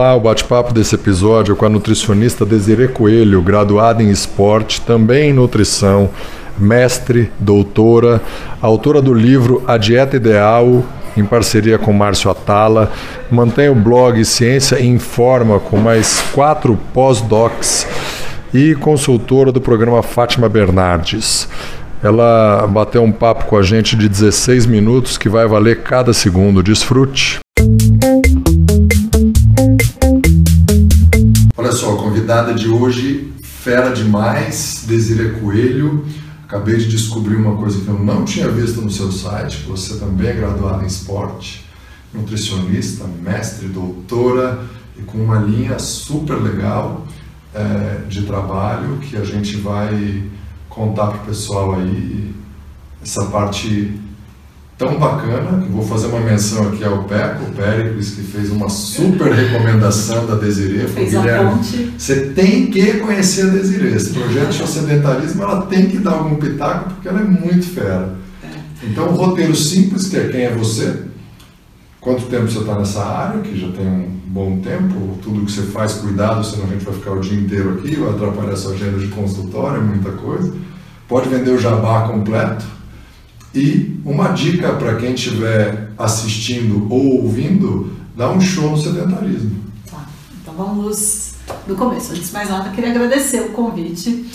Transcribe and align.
Olá, 0.00 0.14
o 0.16 0.20
bate-papo 0.20 0.72
desse 0.72 0.94
episódio 0.94 1.52
é 1.52 1.54
com 1.54 1.66
a 1.66 1.68
nutricionista 1.68 2.46
Desirê 2.46 2.88
Coelho, 2.88 3.42
graduada 3.42 4.02
em 4.02 4.08
esporte, 4.08 4.80
também 4.80 5.28
em 5.28 5.32
nutrição, 5.34 6.08
mestre, 6.58 7.30
doutora, 7.38 8.18
autora 8.62 9.02
do 9.02 9.12
livro 9.12 9.62
A 9.66 9.76
Dieta 9.76 10.16
Ideal, 10.16 10.82
em 11.14 11.22
parceria 11.22 11.78
com 11.78 11.92
Márcio 11.92 12.30
Atala, 12.30 12.90
mantém 13.30 13.68
o 13.68 13.74
blog 13.74 14.24
Ciência 14.24 14.82
Informa 14.82 15.60
com 15.60 15.76
mais 15.76 16.24
quatro 16.32 16.78
pós-docs 16.94 17.86
e 18.54 18.74
consultora 18.76 19.52
do 19.52 19.60
programa 19.60 20.02
Fátima 20.02 20.48
Bernardes. 20.48 21.46
Ela 22.02 22.66
bateu 22.66 23.02
um 23.02 23.12
papo 23.12 23.44
com 23.44 23.56
a 23.58 23.62
gente 23.62 23.94
de 23.96 24.08
16 24.08 24.64
minutos 24.64 25.18
que 25.18 25.28
vai 25.28 25.46
valer 25.46 25.82
cada 25.82 26.14
segundo. 26.14 26.62
Desfrute. 26.62 27.38
Convidada 32.30 32.54
de 32.54 32.68
hoje, 32.68 33.32
fera 33.42 33.90
demais, 33.90 34.84
Desiree 34.86 35.40
Coelho. 35.40 36.06
Acabei 36.44 36.76
de 36.76 36.86
descobrir 36.86 37.34
uma 37.34 37.56
coisa 37.56 37.80
que 37.80 37.88
eu 37.88 37.98
não 37.98 38.24
tinha 38.24 38.48
visto 38.48 38.80
no 38.80 38.88
seu 38.88 39.10
site, 39.10 39.64
você 39.66 39.98
também 39.98 40.28
é 40.28 40.32
graduada 40.34 40.84
em 40.84 40.86
esporte, 40.86 41.66
nutricionista, 42.14 43.04
mestre, 43.20 43.66
doutora 43.66 44.60
e 44.96 45.02
com 45.02 45.18
uma 45.18 45.40
linha 45.40 45.76
super 45.80 46.34
legal 46.34 47.04
é, 47.52 48.02
de 48.08 48.22
trabalho 48.22 48.98
que 48.98 49.16
a 49.16 49.24
gente 49.24 49.56
vai 49.56 50.22
contar 50.68 51.08
para 51.08 51.22
o 51.22 51.26
pessoal 51.26 51.74
aí 51.74 52.32
essa 53.02 53.26
parte 53.26 53.99
tão 54.80 54.98
bacana, 54.98 55.60
que 55.60 55.68
vou 55.70 55.86
fazer 55.86 56.06
uma 56.06 56.20
menção 56.20 56.68
aqui 56.68 56.82
ao 56.82 57.04
Peco, 57.04 57.44
o 57.44 57.52
Péricles, 57.52 58.14
que 58.14 58.22
fez 58.22 58.50
uma 58.50 58.70
super 58.70 59.30
recomendação 59.30 60.24
da 60.24 60.36
Desirê. 60.36 60.88
Fez 60.88 61.14
a 61.14 61.20
ponte. 61.20 61.92
Você 61.98 62.30
tem 62.30 62.68
que 62.68 62.94
conhecer 62.94 63.42
a 63.42 63.50
Desirê. 63.50 63.94
Esse 63.94 64.14
projeto 64.14 64.52
de 64.52 64.66
sedentarismo, 64.66 65.42
ela 65.42 65.66
tem 65.66 65.84
que 65.84 65.98
dar 65.98 66.12
algum 66.12 66.36
pitaco, 66.36 66.94
porque 66.94 67.08
ela 67.08 67.20
é 67.20 67.24
muito 67.24 67.66
fera. 67.66 68.16
É. 68.42 68.86
Então, 68.86 69.08
o 69.08 69.12
roteiro 69.12 69.54
simples, 69.54 70.08
que 70.08 70.16
é 70.16 70.28
quem 70.28 70.44
é 70.44 70.54
você, 70.54 71.02
quanto 72.00 72.22
tempo 72.22 72.50
você 72.50 72.60
está 72.60 72.78
nessa 72.78 73.04
área, 73.04 73.42
que 73.42 73.60
já 73.60 73.70
tem 73.72 73.86
um 73.86 74.08
bom 74.28 74.60
tempo, 74.60 75.18
tudo 75.22 75.44
que 75.44 75.52
você 75.52 75.60
faz, 75.60 75.92
cuidado, 75.92 76.42
senão 76.42 76.64
a 76.64 76.68
gente 76.68 76.86
vai 76.86 76.94
ficar 76.94 77.10
o 77.10 77.20
dia 77.20 77.38
inteiro 77.38 77.74
aqui, 77.74 77.96
vai 77.96 78.08
atrapalhar 78.08 78.52
a 78.54 78.56
sua 78.56 78.72
agenda 78.72 78.98
de 78.98 79.08
consultório, 79.08 79.76
é 79.76 79.84
muita 79.84 80.10
coisa. 80.12 80.54
Pode 81.06 81.28
vender 81.28 81.50
o 81.50 81.60
jabá 81.60 82.08
completo, 82.08 82.79
e 83.54 84.00
uma 84.04 84.28
dica 84.28 84.72
para 84.74 84.96
quem 84.96 85.14
estiver 85.14 85.90
assistindo 85.98 86.86
ou 86.90 87.22
ouvindo, 87.22 87.92
dá 88.16 88.30
um 88.30 88.40
show 88.40 88.70
no 88.70 88.76
sedentarismo. 88.76 89.56
Tá, 89.90 90.06
então 90.40 90.54
vamos 90.54 91.34
do 91.66 91.74
começo. 91.74 92.12
Antes 92.12 92.28
de 92.28 92.32
mais 92.32 92.48
nada, 92.48 92.70
queria 92.70 92.90
agradecer 92.90 93.40
o 93.40 93.50
convite. 93.50 94.26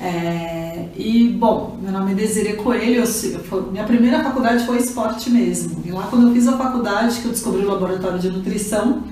É, 0.00 0.88
e, 0.96 1.28
bom, 1.28 1.78
meu 1.80 1.92
nome 1.92 2.12
é 2.12 2.14
Desiree 2.14 2.54
Coelho, 2.54 3.04
eu, 3.04 3.70
minha 3.70 3.84
primeira 3.84 4.22
faculdade 4.24 4.66
foi 4.66 4.78
esporte 4.78 5.30
mesmo. 5.30 5.80
E 5.84 5.92
lá 5.92 6.08
quando 6.10 6.28
eu 6.28 6.34
fiz 6.34 6.48
a 6.48 6.56
faculdade, 6.56 7.20
que 7.20 7.26
eu 7.26 7.30
descobri 7.30 7.64
o 7.64 7.68
laboratório 7.68 8.18
de 8.18 8.28
nutrição, 8.28 9.04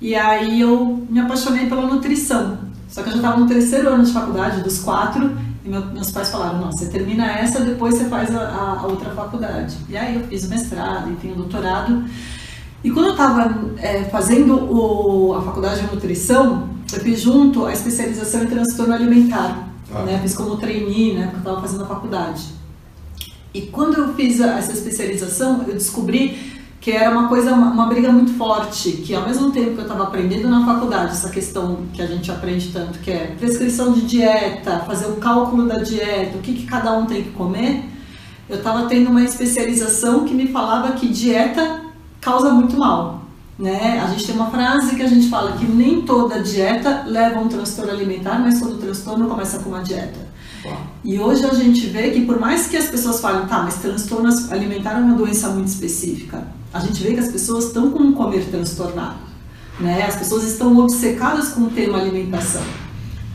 e 0.00 0.14
aí 0.14 0.60
eu 0.60 1.06
me 1.08 1.20
apaixonei 1.20 1.66
pela 1.66 1.86
nutrição. 1.86 2.58
Só 2.88 3.02
que 3.02 3.08
eu 3.08 3.12
já 3.12 3.18
estava 3.18 3.40
no 3.40 3.46
terceiro 3.46 3.88
ano 3.88 4.04
de 4.04 4.12
faculdade, 4.12 4.62
dos 4.62 4.78
quatro, 4.80 5.30
e 5.66 5.68
meu, 5.68 5.84
meus 5.86 6.12
pais 6.12 6.30
falaram, 6.30 6.60
não, 6.60 6.70
você 6.70 6.86
termina 6.86 7.26
essa, 7.26 7.60
depois 7.60 7.96
você 7.96 8.04
faz 8.04 8.34
a, 8.34 8.40
a, 8.40 8.80
a, 8.80 8.86
outra 8.86 9.10
faculdade. 9.10 9.76
E 9.88 9.96
aí 9.96 10.14
eu 10.14 10.26
fiz 10.28 10.44
o 10.44 10.48
mestrado, 10.48 11.10
enfim, 11.10 11.32
o 11.32 11.34
doutorado. 11.34 12.04
E 12.84 12.90
quando 12.90 13.06
eu 13.06 13.12
estava 13.12 13.52
é, 13.78 14.04
fazendo 14.04 14.54
o, 14.54 15.34
a 15.34 15.42
faculdade 15.42 15.80
de 15.80 15.92
nutrição, 15.92 16.68
eu 16.92 17.00
fiz 17.00 17.20
junto 17.20 17.66
a 17.66 17.72
especialização 17.72 18.44
em 18.44 18.46
transtorno 18.46 18.94
alimentar. 18.94 19.68
Ah. 19.92 20.02
Né? 20.02 20.20
Fiz 20.22 20.36
como 20.36 20.56
trainee, 20.56 21.14
né? 21.14 21.24
Porque 21.24 21.36
eu 21.36 21.40
estava 21.40 21.60
fazendo 21.60 21.82
a 21.82 21.86
faculdade. 21.86 22.44
E 23.52 23.62
quando 23.62 23.94
eu 23.94 24.14
fiz 24.14 24.38
essa 24.38 24.72
especialização, 24.72 25.64
eu 25.66 25.74
descobri 25.74 26.55
que 26.86 26.92
era 26.92 27.10
uma 27.10 27.26
coisa, 27.26 27.52
uma 27.52 27.86
briga 27.86 28.12
muito 28.12 28.34
forte, 28.34 28.92
que 28.92 29.12
ao 29.12 29.26
mesmo 29.26 29.50
tempo 29.50 29.72
que 29.72 29.78
eu 29.78 29.82
estava 29.82 30.04
aprendendo 30.04 30.48
na 30.48 30.64
faculdade 30.64 31.14
essa 31.14 31.28
questão 31.30 31.80
que 31.92 32.00
a 32.00 32.06
gente 32.06 32.30
aprende 32.30 32.68
tanto, 32.72 33.00
que 33.00 33.10
é 33.10 33.34
prescrição 33.36 33.92
de 33.92 34.02
dieta, 34.02 34.84
fazer 34.86 35.06
o 35.06 35.16
cálculo 35.16 35.66
da 35.66 35.78
dieta, 35.78 36.38
o 36.38 36.40
que, 36.40 36.54
que 36.54 36.64
cada 36.64 36.96
um 36.96 37.04
tem 37.04 37.24
que 37.24 37.30
comer, 37.30 37.82
eu 38.48 38.58
estava 38.58 38.86
tendo 38.86 39.10
uma 39.10 39.24
especialização 39.24 40.24
que 40.24 40.32
me 40.32 40.46
falava 40.46 40.92
que 40.92 41.08
dieta 41.08 41.82
causa 42.20 42.50
muito 42.50 42.76
mal. 42.78 43.22
Né? 43.58 44.00
A 44.00 44.06
gente 44.12 44.24
tem 44.24 44.36
uma 44.36 44.52
frase 44.52 44.94
que 44.94 45.02
a 45.02 45.08
gente 45.08 45.28
fala 45.28 45.56
que 45.56 45.64
nem 45.64 46.02
toda 46.02 46.40
dieta 46.40 47.02
leva 47.04 47.40
a 47.40 47.42
um 47.42 47.48
transtorno 47.48 47.90
alimentar, 47.90 48.38
mas 48.38 48.60
todo 48.60 48.78
transtorno 48.78 49.26
começa 49.26 49.58
com 49.58 49.70
uma 49.70 49.82
dieta. 49.82 50.25
E 51.04 51.18
hoje 51.18 51.44
a 51.44 51.54
gente 51.54 51.86
vê 51.86 52.10
que 52.10 52.24
por 52.24 52.40
mais 52.40 52.66
que 52.66 52.76
as 52.76 52.86
pessoas 52.86 53.20
falem, 53.20 53.46
tá, 53.46 53.62
mas 53.62 53.76
transtorno 53.76 54.28
alimentar 54.50 54.92
é 54.92 55.00
uma 55.00 55.14
doença 55.14 55.48
muito 55.50 55.68
específica 55.68 56.56
a 56.76 56.80
gente 56.80 57.02
vê 57.02 57.14
que 57.14 57.20
as 57.20 57.28
pessoas 57.28 57.66
estão 57.66 57.90
com 57.90 58.02
um 58.02 58.12
comer 58.12 58.44
transtornado. 58.50 59.16
Né? 59.80 60.02
As 60.02 60.16
pessoas 60.16 60.44
estão 60.44 60.76
obcecadas 60.78 61.50
com 61.50 61.62
o 61.62 61.70
tema 61.70 61.98
alimentação. 61.98 62.62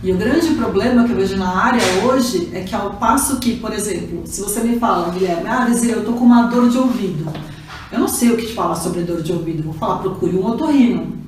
E 0.03 0.11
o 0.11 0.17
grande 0.17 0.53
problema 0.55 1.03
que 1.03 1.11
eu 1.11 1.15
vejo 1.15 1.37
na 1.37 1.49
área 1.49 1.81
hoje 2.03 2.49
é 2.53 2.61
que 2.61 2.75
ao 2.75 2.95
passo 2.95 3.39
que, 3.39 3.57
por 3.57 3.71
exemplo, 3.73 4.21
se 4.25 4.41
você 4.41 4.61
me 4.61 4.79
fala, 4.79 5.09
Guilherme, 5.09 5.47
ah, 5.47 5.65
Desiree, 5.65 5.93
eu 5.93 6.05
tô 6.05 6.13
com 6.13 6.25
uma 6.25 6.43
dor 6.43 6.69
de 6.69 6.77
ouvido. 6.77 7.31
Eu 7.91 7.99
não 7.99 8.07
sei 8.07 8.31
o 8.31 8.37
que 8.37 8.47
te 8.47 8.53
falar 8.53 8.75
sobre 8.75 9.01
dor 9.01 9.21
de 9.21 9.31
ouvido, 9.31 9.63
vou 9.63 9.73
falar, 9.73 9.97
procure 9.97 10.35
um 10.35 10.45
otorrino. 10.45 11.19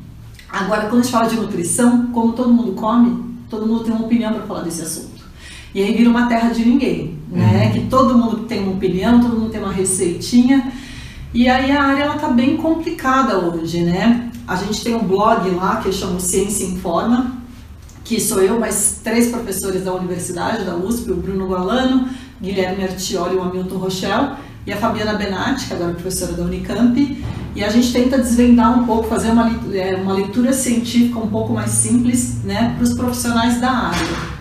Agora, 0.49 0.83
quando 0.83 1.01
a 1.01 1.03
gente 1.03 1.11
fala 1.11 1.27
de 1.27 1.35
nutrição, 1.35 2.07
como 2.07 2.33
todo 2.33 2.51
mundo 2.51 2.73
come, 2.73 3.35
todo 3.49 3.65
mundo 3.65 3.83
tem 3.83 3.93
uma 3.93 4.05
opinião 4.05 4.33
para 4.33 4.43
falar 4.43 4.61
desse 4.61 4.81
assunto. 4.81 5.12
E 5.73 5.81
aí 5.81 5.93
vira 5.93 6.09
uma 6.09 6.27
terra 6.27 6.49
de 6.49 6.63
ninguém, 6.63 7.17
né? 7.31 7.65
Uhum. 7.65 7.71
Que 7.71 7.87
todo 7.87 8.17
mundo 8.17 8.37
tem 8.45 8.61
uma 8.61 8.73
opinião, 8.73 9.19
todo 9.19 9.39
mundo 9.39 9.49
tem 9.49 9.61
uma 9.61 9.71
receitinha. 9.71 10.71
E 11.33 11.49
aí 11.49 11.71
a 11.71 11.83
área 11.83 12.03
ela 12.03 12.15
tá 12.15 12.27
bem 12.27 12.57
complicada 12.57 13.39
hoje, 13.39 13.81
né? 13.81 14.29
A 14.47 14.55
gente 14.55 14.83
tem 14.83 14.95
um 14.95 15.03
blog 15.03 15.49
lá 15.51 15.77
que 15.77 15.91
chama 15.91 16.19
Ciência 16.19 16.65
Informa, 16.65 17.37
que 18.03 18.19
sou 18.19 18.41
eu, 18.41 18.59
mais 18.59 18.99
três 19.03 19.29
professores 19.29 19.83
da 19.83 19.93
universidade, 19.93 20.63
da 20.63 20.75
USP, 20.75 21.11
o 21.11 21.15
Bruno 21.15 21.47
Gualano, 21.47 22.07
Guilherme 22.41 22.83
Artioli 22.83 23.35
e 23.35 23.37
o 23.37 23.41
Hamilton 23.41 23.77
Rochel, 23.77 24.35
e 24.67 24.71
a 24.71 24.77
Fabiana 24.77 25.13
Benatti, 25.13 25.67
que 25.67 25.73
agora 25.73 25.91
é 25.91 25.93
professora 25.93 26.33
da 26.33 26.43
Unicamp, 26.43 27.23
e 27.55 27.63
a 27.63 27.69
gente 27.69 27.91
tenta 27.91 28.17
desvendar 28.17 28.77
um 28.77 28.85
pouco, 28.85 29.07
fazer 29.07 29.31
uma, 29.31 29.49
é, 29.73 29.95
uma 29.95 30.13
leitura 30.13 30.53
científica 30.53 31.17
um 31.19 31.27
pouco 31.27 31.53
mais 31.53 31.71
simples 31.71 32.43
né, 32.43 32.73
para 32.75 32.83
os 32.83 32.93
profissionais 32.93 33.59
da 33.59 33.71
área. 33.71 34.32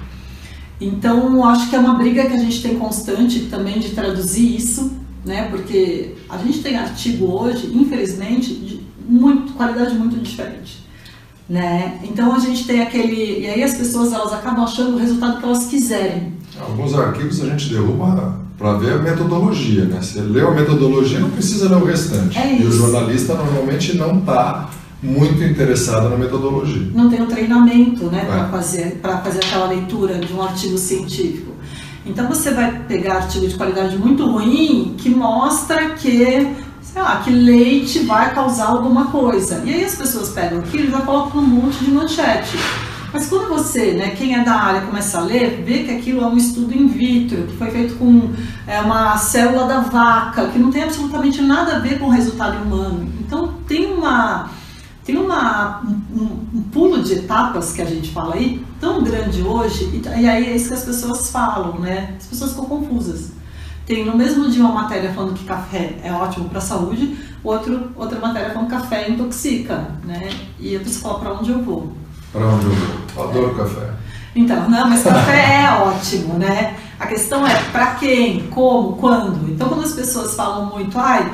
Então, 0.86 1.44
acho 1.44 1.70
que 1.70 1.76
é 1.76 1.78
uma 1.78 1.94
briga 1.94 2.26
que 2.26 2.34
a 2.34 2.38
gente 2.38 2.62
tem 2.62 2.78
constante 2.78 3.40
também 3.50 3.78
de 3.78 3.90
traduzir 3.90 4.56
isso 4.56 5.02
né? 5.24 5.48
Porque 5.50 6.14
a 6.28 6.36
gente 6.38 6.60
tem 6.60 6.76
artigo 6.76 7.26
hoje, 7.26 7.70
infelizmente, 7.74 8.54
de 8.54 8.80
muito, 9.06 9.52
qualidade 9.52 9.94
muito 9.94 10.16
diferente. 10.20 10.82
Né? 11.48 12.00
Então 12.04 12.34
a 12.34 12.38
gente 12.38 12.64
tem 12.66 12.80
aquele. 12.80 13.40
E 13.40 13.46
aí 13.46 13.62
as 13.62 13.74
pessoas 13.74 14.12
elas 14.12 14.32
acabam 14.32 14.64
achando 14.64 14.94
o 14.94 14.98
resultado 14.98 15.38
que 15.38 15.44
elas 15.44 15.66
quiserem. 15.66 16.32
Alguns 16.58 16.94
arquivos 16.94 17.42
a 17.42 17.46
gente 17.46 17.68
derruba 17.68 18.40
para 18.56 18.74
ver 18.74 18.94
a 18.94 18.98
metodologia, 18.98 19.84
né? 19.84 20.00
Você 20.00 20.20
leu 20.20 20.48
a 20.48 20.54
metodologia, 20.54 21.18
não 21.18 21.30
precisa 21.30 21.68
ler 21.68 21.82
o 21.82 21.84
restante. 21.84 22.38
É 22.38 22.60
e 22.60 22.64
o 22.64 22.72
jornalista 22.72 23.34
normalmente 23.34 23.96
não 23.96 24.20
está 24.20 24.70
muito 25.02 25.42
interessado 25.42 26.08
na 26.08 26.16
metodologia. 26.16 26.88
Não 26.94 27.10
tem 27.10 27.20
um 27.20 27.26
treinamento 27.26 28.04
né, 28.04 28.22
é. 28.22 28.24
para 28.24 28.48
fazer, 28.48 29.00
fazer 29.24 29.40
aquela 29.44 29.66
leitura 29.66 30.14
de 30.18 30.32
um 30.32 30.40
artigo 30.40 30.78
científico. 30.78 31.52
Então 32.06 32.28
você 32.28 32.52
vai 32.52 32.80
pegar 32.86 33.14
artigo 33.14 33.46
de 33.46 33.54
qualidade 33.54 33.96
muito 33.96 34.24
ruim 34.26 34.94
que 34.98 35.10
mostra 35.10 35.90
que, 35.90 36.54
sei 36.82 37.02
lá, 37.02 37.20
que 37.22 37.30
leite 37.30 38.00
vai 38.00 38.32
causar 38.34 38.66
alguma 38.66 39.06
coisa. 39.06 39.62
E 39.64 39.74
aí 39.74 39.84
as 39.84 39.96
pessoas 39.96 40.30
pegam 40.30 40.60
aquilo 40.60 40.88
e 40.88 40.90
já 40.90 41.00
colocam 41.00 41.40
um 41.40 41.46
monte 41.46 41.84
de 41.84 41.90
manchete. 41.90 42.56
Mas 43.12 43.28
quando 43.28 43.48
você, 43.48 43.92
né, 43.92 44.14
quem 44.16 44.34
é 44.34 44.42
da 44.42 44.54
área, 44.54 44.80
começa 44.80 45.18
a 45.18 45.20
ler, 45.20 45.62
vê 45.66 45.80
que 45.80 45.90
aquilo 45.90 46.22
é 46.22 46.26
um 46.26 46.36
estudo 46.36 46.74
in 46.74 46.86
vitro, 46.86 47.42
que 47.42 47.56
foi 47.56 47.70
feito 47.70 47.94
com 47.96 48.30
é, 48.66 48.80
uma 48.80 49.18
célula 49.18 49.66
da 49.66 49.80
vaca, 49.80 50.46
que 50.46 50.58
não 50.58 50.70
tem 50.70 50.84
absolutamente 50.84 51.42
nada 51.42 51.76
a 51.76 51.78
ver 51.78 51.98
com 51.98 52.06
o 52.06 52.10
resultado 52.10 52.62
humano. 52.62 53.06
Então 53.20 53.52
tem 53.68 53.92
uma 53.92 54.48
tem 55.04 55.16
uma, 55.16 55.82
um, 55.82 56.58
um, 56.58 56.62
pulo 56.72 57.02
de 57.02 57.14
etapas 57.14 57.72
que 57.72 57.82
a 57.82 57.84
gente 57.84 58.10
fala 58.10 58.34
aí 58.34 58.64
tão 58.80 59.02
grande 59.02 59.42
hoje, 59.42 59.84
e, 59.84 60.02
e, 60.20 60.28
aí 60.28 60.46
é 60.46 60.56
isso 60.56 60.68
que 60.68 60.74
as 60.74 60.84
pessoas 60.84 61.30
falam, 61.30 61.80
né? 61.80 62.14
As 62.18 62.26
pessoas 62.26 62.50
ficam 62.52 62.66
confusas. 62.66 63.32
Tem 63.84 64.04
no 64.04 64.16
mesmo 64.16 64.48
dia 64.48 64.62
uma 64.62 64.82
matéria 64.82 65.12
falando 65.12 65.34
que 65.34 65.44
café 65.44 65.96
é 66.04 66.12
ótimo 66.12 66.48
para 66.48 66.58
a 66.58 66.62
saúde, 66.62 67.16
outro, 67.42 67.90
outra 67.96 68.20
matéria 68.20 68.50
falando 68.50 68.68
que 68.68 68.76
café 68.76 69.10
intoxica, 69.10 69.88
né? 70.04 70.30
E 70.60 70.76
a 70.76 70.78
pessoa 70.78 71.14
fala 71.14 71.20
para 71.20 71.40
onde 71.40 71.50
eu 71.50 71.62
vou. 71.62 71.92
Para 72.32 72.46
onde 72.46 72.66
eu 72.66 72.72
vou? 72.72 73.28
Adoro 73.28 73.54
café. 73.56 73.90
Então, 74.36 74.70
não, 74.70 74.88
mas 74.88 75.02
café 75.02 75.64
é 75.64 75.70
ótimo, 75.82 76.34
né? 76.34 76.76
A 76.98 77.06
questão 77.08 77.44
é 77.44 77.60
para 77.72 77.96
quem, 77.96 78.46
como, 78.48 78.92
quando. 78.98 79.50
Então, 79.50 79.68
quando 79.68 79.84
as 79.84 79.92
pessoas 79.92 80.34
falam 80.36 80.66
muito, 80.66 80.96
ai, 80.96 81.32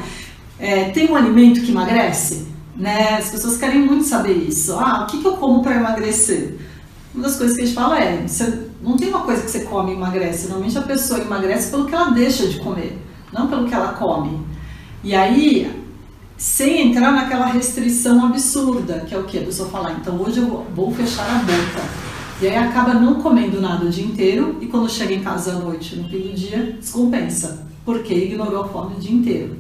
é, 0.59 0.85
tem 0.85 1.11
um 1.11 1.15
alimento 1.15 1.61
que 1.61 1.71
emagrece? 1.71 2.48
Né? 2.79 3.17
As 3.19 3.31
pessoas 3.31 3.59
querem 3.59 3.83
muito 3.83 4.05
saber 4.05 4.35
isso. 4.35 4.73
Ah, 4.75 5.03
o 5.03 5.07
que, 5.07 5.19
que 5.19 5.27
eu 5.27 5.33
como 5.33 5.63
para 5.63 5.77
emagrecer? 5.77 6.57
Uma 7.13 7.25
das 7.25 7.37
coisas 7.37 7.57
que 7.57 7.63
a 7.63 7.67
gente 7.67 7.75
fala 7.75 7.99
é, 7.99 8.27
você 8.27 8.69
não 8.81 8.97
tem 8.97 9.09
uma 9.09 9.23
coisa 9.23 9.43
que 9.43 9.51
você 9.51 9.65
come 9.65 9.91
e 9.91 9.95
emagrece. 9.95 10.47
Normalmente 10.47 10.79
a 10.79 10.83
pessoa 10.83 11.21
emagrece 11.21 11.71
pelo 11.71 11.87
que 11.87 11.95
ela 11.95 12.11
deixa 12.11 12.47
de 12.47 12.61
comer, 12.61 12.97
não 13.33 13.49
pelo 13.49 13.67
que 13.67 13.75
ela 13.75 13.95
come. 13.95 14.41
E 15.03 15.15
aí, 15.15 15.85
sem 16.37 16.89
entrar 16.89 17.11
naquela 17.11 17.47
restrição 17.47 18.25
absurda, 18.25 19.01
que 19.01 19.15
é 19.15 19.19
o 19.19 19.25
que 19.25 19.39
a 19.39 19.43
pessoa 19.43 19.69
fala, 19.69 19.93
então 19.93 20.21
hoje 20.21 20.39
eu 20.39 20.65
vou 20.75 20.95
fechar 20.95 21.25
a 21.25 21.39
boca. 21.39 22.09
E 22.41 22.47
aí 22.47 22.57
acaba 22.57 22.95
não 22.95 23.17
comendo 23.17 23.61
nada 23.61 23.85
o 23.85 23.91
dia 23.91 24.05
inteiro 24.05 24.57
e 24.61 24.67
quando 24.67 24.89
chega 24.89 25.13
em 25.13 25.21
casa 25.21 25.53
à 25.53 25.55
noite, 25.57 25.97
no 25.97 26.09
fim 26.09 26.21
do 26.21 26.35
dia, 26.35 26.77
descompensa, 26.79 27.67
porque 27.85 28.15
ignorou 28.15 28.63
a 28.63 28.69
fome 28.69 28.95
o 28.95 29.01
dia 29.01 29.13
inteiro. 29.13 29.57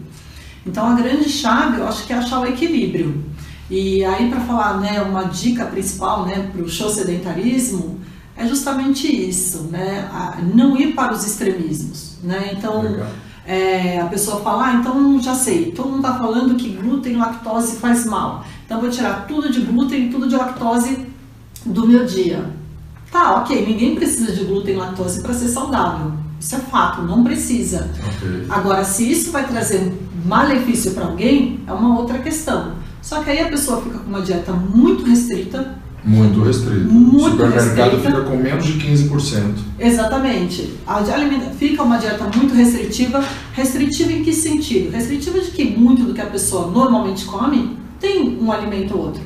Então 0.68 0.86
a 0.86 0.94
grande 0.94 1.28
chave, 1.28 1.78
eu 1.78 1.88
acho 1.88 2.06
que 2.06 2.12
é 2.12 2.16
achar 2.16 2.40
o 2.40 2.46
equilíbrio. 2.46 3.24
E 3.70 4.04
aí 4.04 4.28
para 4.28 4.40
falar, 4.40 4.78
né, 4.78 5.00
uma 5.02 5.24
dica 5.24 5.64
principal, 5.64 6.26
né, 6.26 6.50
para 6.52 6.62
o 6.62 6.68
show 6.68 6.90
sedentarismo 6.90 7.98
é 8.36 8.46
justamente 8.46 9.06
isso, 9.06 9.64
né, 9.64 10.08
não 10.54 10.76
ir 10.76 10.94
para 10.94 11.12
os 11.12 11.26
extremismos, 11.26 12.18
né. 12.22 12.52
Então 12.52 12.82
é, 13.46 13.98
a 14.00 14.06
pessoa 14.06 14.40
fala, 14.40 14.66
ah, 14.66 14.74
então 14.74 15.20
já 15.20 15.34
sei, 15.34 15.72
todo 15.72 15.88
mundo 15.88 16.06
está 16.06 16.18
falando 16.18 16.54
que 16.54 16.68
glúten 16.68 17.14
e 17.14 17.16
lactose 17.16 17.76
faz 17.76 18.04
mal, 18.06 18.44
então 18.64 18.80
vou 18.80 18.90
tirar 18.90 19.26
tudo 19.26 19.50
de 19.50 19.60
glúten 19.60 20.06
e 20.06 20.10
tudo 20.10 20.28
de 20.28 20.36
lactose 20.36 21.06
do 21.64 21.86
meu 21.86 22.04
dia. 22.06 22.50
Tá, 23.10 23.36
ok, 23.36 23.66
ninguém 23.66 23.94
precisa 23.94 24.32
de 24.32 24.44
glúten 24.44 24.74
e 24.74 24.76
lactose 24.76 25.22
para 25.22 25.32
ser 25.32 25.48
saudável. 25.48 26.12
Isso 26.40 26.54
é 26.54 26.58
fato, 26.58 27.02
não 27.02 27.24
precisa. 27.24 27.90
Okay. 28.16 28.46
Agora, 28.48 28.84
se 28.84 29.10
isso 29.10 29.32
vai 29.32 29.46
trazer 29.46 29.92
malefício 30.24 30.92
para 30.92 31.06
alguém, 31.06 31.60
é 31.66 31.72
uma 31.72 31.98
outra 31.98 32.18
questão. 32.18 32.74
Só 33.02 33.22
que 33.22 33.30
aí 33.30 33.40
a 33.40 33.48
pessoa 33.48 33.82
fica 33.82 33.98
com 33.98 34.08
uma 34.08 34.22
dieta 34.22 34.52
muito 34.52 35.04
restrita. 35.04 35.76
Muito 36.04 36.42
restrita. 36.42 36.84
Muito 36.84 37.16
o 37.16 37.30
supermercado 37.30 37.90
restrita. 37.90 38.18
fica 38.18 38.20
com 38.22 38.36
menos 38.36 38.64
de 38.64 38.72
15%. 38.74 39.54
Exatamente. 39.80 40.74
A 40.86 40.98
alimenta, 40.98 41.50
fica 41.50 41.82
uma 41.82 41.98
dieta 41.98 42.24
muito 42.36 42.54
restritiva. 42.54 43.22
Restritiva 43.52 44.12
em 44.12 44.22
que 44.22 44.32
sentido? 44.32 44.92
Restritiva 44.92 45.40
de 45.40 45.50
que 45.50 45.64
muito 45.64 46.04
do 46.04 46.14
que 46.14 46.20
a 46.20 46.26
pessoa 46.26 46.70
normalmente 46.70 47.24
come 47.24 47.76
tem 47.98 48.38
um 48.40 48.52
alimento 48.52 48.96
ou 48.96 49.06
outro. 49.06 49.22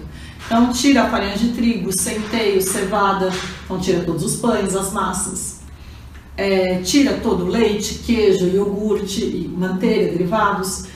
Então 0.47 0.73
tira 0.73 1.03
a 1.03 1.11
farinha 1.11 1.37
de 1.37 1.49
trigo, 1.49 1.93
centeio, 1.93 2.61
cevada, 2.61 3.31
então 3.65 3.79
tira 3.79 4.01
todos 4.01 4.25
os 4.25 4.37
pães, 4.37 4.75
as 4.75 4.93
massas 4.93 5.52
é, 6.37 6.79
tira 6.79 7.19
todo 7.23 7.45
o 7.45 7.49
leite, 7.49 8.01
queijo, 8.05 8.47
iogurte, 8.47 9.51
manteiga, 9.57 10.13
derivados. 10.13 10.87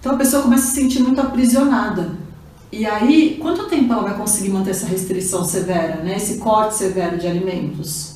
Então 0.00 0.12
a 0.12 0.16
pessoa 0.16 0.42
começa 0.42 0.64
a 0.64 0.70
se 0.70 0.80
sentir 0.80 1.00
muito 1.00 1.20
aprisionada. 1.20 2.22
E 2.70 2.86
aí, 2.86 3.38
quanto 3.40 3.68
tempo 3.68 3.92
ela 3.92 4.02
vai 4.02 4.16
conseguir 4.16 4.48
manter 4.48 4.70
essa 4.70 4.86
restrição 4.86 5.44
severa, 5.44 6.02
né? 6.02 6.16
esse 6.16 6.38
corte 6.38 6.74
severo 6.74 7.18
de 7.18 7.26
alimentos? 7.26 8.14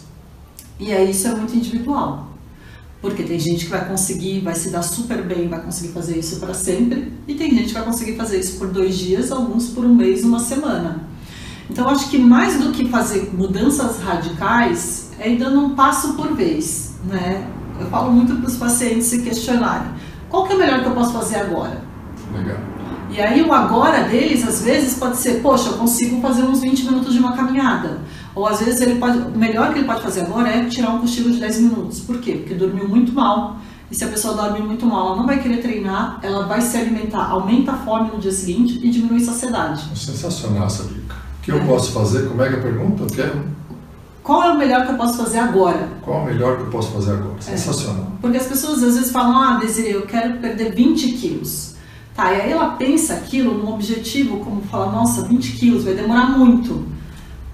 E 0.81 0.93
aí 0.93 1.11
isso 1.11 1.29
é 1.29 1.35
muito 1.35 1.55
individual. 1.55 2.31
Porque 3.03 3.23
tem 3.23 3.39
gente 3.39 3.67
que 3.67 3.71
vai 3.71 3.87
conseguir, 3.87 4.41
vai 4.41 4.55
se 4.55 4.71
dar 4.71 4.83
super 4.83 5.23
bem, 5.23 5.47
vai 5.49 5.61
conseguir 5.63 5.93
fazer 5.93 6.19
isso 6.19 6.41
para 6.41 6.55
sempre, 6.55 7.13
e 7.29 7.35
tem 7.35 7.51
gente 7.51 7.67
que 7.69 7.75
vai 7.75 7.85
conseguir 7.85 8.17
fazer 8.17 8.41
isso 8.41 8.59
por 8.59 8.69
dois 8.69 8.97
dias, 8.97 9.31
alguns 9.31 9.69
por 9.69 9.85
um 9.85 9.95
mês, 9.95 10.25
uma 10.25 10.41
semana. 10.41 11.05
Então, 11.69 11.87
acho 11.89 12.09
que 12.09 12.19
mais 12.19 12.59
do 12.59 12.73
que 12.73 12.89
fazer 12.89 13.31
mudanças 13.35 13.99
radicais, 13.99 15.06
é 15.19 15.31
ir 15.31 15.39
dando 15.39 15.61
um 15.61 15.75
passo 15.75 16.15
por 16.15 16.35
vez, 16.35 16.95
né? 17.05 17.47
Eu 17.79 17.87
falo 17.89 18.11
muito 18.13 18.35
para 18.37 18.49
os 18.49 18.57
pacientes 18.57 19.07
se 19.07 19.23
questionarem, 19.23 19.89
qual 20.29 20.47
que 20.47 20.53
é 20.53 20.57
o 20.57 20.59
melhor 20.59 20.83
que 20.83 20.87
eu 20.87 20.93
posso 20.93 21.13
fazer 21.13 21.37
agora? 21.37 21.83
Legal. 22.35 22.59
E 23.11 23.21
aí 23.21 23.43
o 23.43 23.53
agora 23.53 24.05
deles, 24.05 24.47
às 24.47 24.63
vezes, 24.63 24.95
pode 24.95 25.17
ser, 25.17 25.41
poxa, 25.41 25.71
eu 25.71 25.75
consigo 25.75 26.21
fazer 26.21 26.43
uns 26.43 26.61
20 26.61 26.85
minutos 26.85 27.13
de 27.13 27.21
uma 27.21 27.37
caminhada. 27.37 28.01
Ou 28.35 28.47
às 28.47 28.61
vezes 28.61 28.81
ele 28.81 28.97
pode, 28.97 29.19
o 29.19 29.31
melhor 29.31 29.73
que 29.73 29.79
ele 29.79 29.87
pode 29.87 30.03
fazer 30.03 30.23
agora 30.23 30.49
é 30.49 30.65
tirar 30.67 30.91
um 30.91 30.99
cochilo 30.99 31.31
de 31.31 31.39
10 31.39 31.61
minutos. 31.61 32.01
Por 32.01 32.21
quê? 32.21 32.33
Porque 32.33 32.55
dormiu 32.55 32.89
muito 32.89 33.13
mal. 33.13 33.57
E 33.91 33.95
se 33.95 34.05
a 34.05 34.09
pessoa 34.09 34.35
dorme 34.35 34.61
muito 34.61 34.85
mal, 34.85 35.07
ela 35.07 35.17
não 35.17 35.27
vai 35.27 35.41
querer 35.41 35.59
treinar, 35.59 36.19
ela 36.21 36.45
vai 36.45 36.61
se 36.61 36.77
alimentar, 36.77 37.31
aumenta 37.31 37.73
a 37.73 37.77
fome 37.77 38.11
no 38.11 38.19
dia 38.19 38.33
seguinte 38.33 38.81
e 38.83 38.91
diminui 38.91 39.23
a 39.23 39.27
saciedade. 39.27 39.97
Sensacional 39.97 40.67
essa 40.67 40.83
dica. 40.85 41.15
O 41.15 41.43
que 41.43 41.53
é. 41.53 41.55
eu 41.55 41.61
posso 41.65 41.93
fazer? 41.93 42.29
Como 42.29 42.43
é 42.43 42.49
que 42.49 42.57
é 42.57 42.59
a 42.59 42.63
pergunta? 42.63 43.05
Eu 43.05 43.07
quero 43.07 43.45
qual 44.27 44.43
é 44.43 44.51
o 44.51 44.59
melhor 44.59 44.85
que 44.85 44.91
eu 44.91 44.97
posso 44.97 45.17
fazer 45.17 45.39
agora? 45.39 45.89
Qual 46.03 46.19
é 46.19 46.23
o 46.23 46.27
melhor 46.27 46.57
que 46.57 46.63
eu 46.65 46.71
posso 46.71 46.91
fazer 46.91 47.13
agora? 47.13 47.37
É. 47.39 47.43
Sensacional. 47.43 48.03
É. 48.03 48.21
Porque 48.21 48.37
as 48.37 48.47
pessoas 48.47 48.83
às 48.83 48.97
vezes 48.97 49.13
falam, 49.13 49.41
ah, 49.41 49.59
Desiree, 49.59 49.93
eu 49.93 50.03
quero 50.03 50.39
perder 50.39 50.75
20 50.75 51.13
quilos. 51.13 51.77
Tá, 52.13 52.33
e 52.33 52.41
aí 52.41 52.51
ela 52.51 52.71
pensa 52.71 53.15
aquilo 53.15 53.57
num 53.57 53.73
objetivo, 53.73 54.41
como 54.41 54.63
fala, 54.63 54.91
nossa, 54.91 55.23
20 55.23 55.53
quilos, 55.53 55.85
vai 55.85 55.95
demorar 55.95 56.37
muito. 56.37 56.85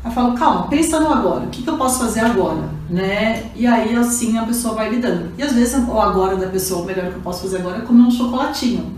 Aí 0.02 0.10
eu 0.10 0.14
falo, 0.14 0.34
calma, 0.34 0.68
pensa 0.68 0.98
no 0.98 1.12
agora, 1.12 1.44
o 1.44 1.50
que, 1.50 1.62
que 1.62 1.68
eu 1.68 1.76
posso 1.76 1.98
fazer 1.98 2.20
agora? 2.20 2.70
Né? 2.88 3.50
E 3.54 3.66
aí 3.66 3.94
assim 3.94 4.38
a 4.38 4.44
pessoa 4.44 4.74
vai 4.74 4.88
lidando. 4.88 5.30
E 5.36 5.42
às 5.42 5.52
vezes 5.52 5.74
o 5.86 6.00
agora 6.00 6.36
da 6.36 6.46
pessoa, 6.46 6.84
o 6.84 6.86
melhor 6.86 7.10
que 7.10 7.16
eu 7.16 7.22
posso 7.22 7.42
fazer 7.42 7.58
agora 7.58 7.78
é 7.78 7.80
comer 7.82 8.00
um 8.00 8.10
chocolatinho. 8.10 8.94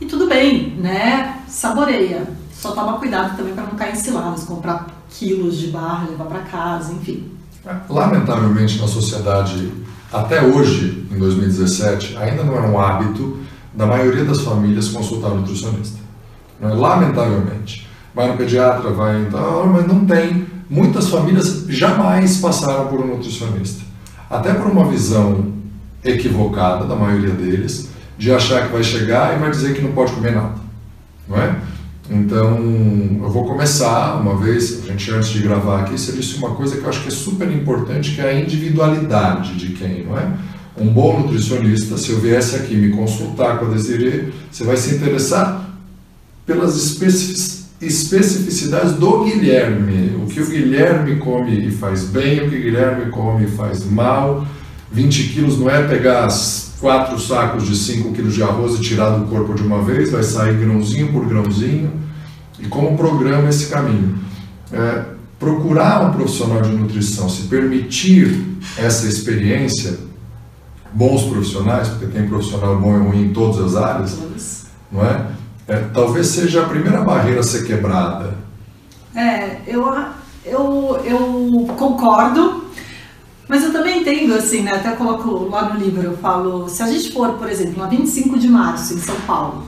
E 0.00 0.06
tudo 0.06 0.26
bem, 0.26 0.76
né? 0.78 1.42
Saboreia. 1.46 2.26
Só 2.54 2.72
toma 2.72 2.94
cuidado 2.94 3.36
também 3.36 3.52
para 3.52 3.64
não 3.64 3.74
cair 3.74 3.92
em 3.92 3.96
ciladas, 3.96 4.44
comprar 4.44 5.01
quilos 5.18 5.58
de 5.58 5.68
barra, 5.68 6.08
levar 6.10 6.24
para 6.24 6.40
casa, 6.40 6.92
enfim. 6.92 7.30
É, 7.64 7.74
lamentavelmente 7.88 8.80
na 8.80 8.88
sociedade, 8.88 9.72
até 10.12 10.42
hoje, 10.42 11.06
em 11.10 11.18
2017, 11.18 12.16
ainda 12.18 12.42
não 12.42 12.56
é 12.56 12.60
um 12.60 12.78
hábito 12.78 13.38
da 13.72 13.86
maioria 13.86 14.24
das 14.24 14.40
famílias 14.40 14.88
consultar 14.88 15.30
um 15.32 15.38
nutricionista. 15.38 15.98
É? 16.60 16.66
Lamentavelmente. 16.66 17.88
Vai 18.14 18.28
no 18.28 18.36
pediatra, 18.36 18.90
vai 18.90 19.22
então, 19.22 19.66
mas 19.68 19.86
não 19.86 20.04
tem. 20.04 20.46
Muitas 20.68 21.08
famílias 21.08 21.64
jamais 21.68 22.38
passaram 22.38 22.86
por 22.88 23.00
um 23.00 23.06
nutricionista. 23.06 23.82
Até 24.28 24.54
por 24.54 24.70
uma 24.70 24.86
visão 24.86 25.52
equivocada 26.04 26.84
da 26.84 26.96
maioria 26.96 27.30
deles, 27.30 27.90
de 28.18 28.32
achar 28.32 28.66
que 28.66 28.72
vai 28.72 28.82
chegar 28.82 29.34
e 29.34 29.38
vai 29.38 29.50
dizer 29.50 29.74
que 29.74 29.82
não 29.82 29.92
pode 29.92 30.12
comer 30.12 30.34
nada. 30.34 30.54
Não 31.28 31.36
é? 31.36 31.56
Então, 32.10 32.58
eu 33.22 33.30
vou 33.30 33.46
começar 33.46 34.20
uma 34.20 34.36
vez, 34.36 34.82
a 34.84 34.86
gente 34.90 35.10
antes 35.10 35.30
de 35.30 35.40
gravar 35.40 35.82
aqui, 35.82 35.92
você 35.92 36.12
disse 36.12 36.36
uma 36.36 36.54
coisa 36.54 36.76
que 36.76 36.82
eu 36.82 36.88
acho 36.88 37.02
que 37.02 37.08
é 37.08 37.12
super 37.12 37.50
importante, 37.50 38.14
que 38.14 38.20
é 38.20 38.30
a 38.30 38.40
individualidade 38.40 39.54
de 39.54 39.72
quem, 39.74 40.04
não 40.04 40.18
é? 40.18 40.30
Um 40.76 40.88
bom 40.88 41.20
nutricionista, 41.20 41.96
se 41.96 42.10
eu 42.10 42.18
viesse 42.18 42.56
aqui 42.56 42.74
me 42.74 42.90
consultar 42.90 43.58
com 43.58 43.66
a 43.66 43.68
Desiree, 43.68 44.32
você 44.50 44.64
vai 44.64 44.76
se 44.76 44.94
interessar 44.94 45.70
pelas 46.44 46.76
especificidades 47.80 48.94
do 48.94 49.24
Guilherme. 49.24 50.16
O 50.22 50.26
que 50.26 50.40
o 50.40 50.46
Guilherme 50.46 51.16
come 51.16 51.68
e 51.68 51.70
faz 51.70 52.04
bem, 52.04 52.40
o 52.40 52.50
que 52.50 52.56
o 52.56 52.62
Guilherme 52.62 53.10
come 53.10 53.44
e 53.44 53.48
faz 53.48 53.84
mal. 53.84 54.46
20 54.92 55.28
quilos 55.32 55.58
não 55.58 55.70
é 55.70 55.82
pegar 55.86 56.28
quatro 56.78 57.18
sacos 57.18 57.66
de 57.66 57.74
5 57.76 58.12
quilos 58.12 58.34
de 58.34 58.42
arroz 58.42 58.78
e 58.78 58.82
tirar 58.82 59.10
do 59.10 59.26
corpo 59.26 59.54
de 59.54 59.62
uma 59.62 59.82
vez, 59.82 60.10
vai 60.10 60.22
sair 60.22 60.58
grãozinho 60.58 61.12
por 61.12 61.24
grãozinho 61.26 61.90
e 62.58 62.66
como 62.66 62.96
programa 62.96 63.48
esse 63.48 63.68
caminho. 63.68 64.18
É, 64.72 65.04
procurar 65.38 66.08
um 66.08 66.12
profissional 66.12 66.60
de 66.60 66.70
nutrição, 66.70 67.28
se 67.28 67.42
permitir 67.42 68.58
essa 68.76 69.08
experiência, 69.08 69.98
bons 70.92 71.22
profissionais, 71.24 71.88
porque 71.88 72.06
tem 72.06 72.28
profissional 72.28 72.78
bom 72.78 72.96
e 72.96 73.00
ruim 73.00 73.22
em 73.26 73.32
todas 73.32 73.60
as 73.60 73.82
áreas, 73.82 74.18
não 74.90 75.04
é? 75.04 75.26
é 75.66 75.76
talvez 75.92 76.28
seja 76.28 76.62
a 76.62 76.68
primeira 76.68 77.00
barreira 77.00 77.40
a 77.40 77.42
ser 77.42 77.64
quebrada. 77.64 78.34
É, 79.14 79.60
eu, 79.66 79.84
eu, 80.44 81.00
eu 81.04 81.74
concordo, 81.76 82.61
mas 83.52 83.62
eu 83.64 83.70
também 83.70 84.00
entendo, 84.00 84.32
assim, 84.32 84.62
né? 84.62 84.72
Até 84.72 84.92
coloco 84.92 85.46
lá 85.50 85.68
no 85.68 85.78
livro, 85.78 86.00
eu 86.00 86.16
falo, 86.16 86.70
se 86.70 86.82
a 86.82 86.86
gente 86.86 87.12
for, 87.12 87.34
por 87.34 87.50
exemplo, 87.50 87.82
na 87.82 87.86
25 87.86 88.38
de 88.38 88.48
março, 88.48 88.94
em 88.94 88.98
São 88.98 89.14
Paulo, 89.26 89.64